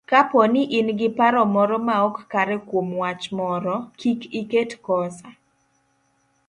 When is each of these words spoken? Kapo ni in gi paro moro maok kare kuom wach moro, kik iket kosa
Kapo 0.09 0.39
ni 0.53 0.61
in 0.77 0.87
gi 0.99 1.09
paro 1.17 1.41
moro 1.53 1.77
maok 1.87 2.15
kare 2.31 2.55
kuom 2.69 2.87
wach 3.01 3.23
moro, 3.37 3.75
kik 3.99 4.21
iket 4.39 4.71
kosa 4.85 5.29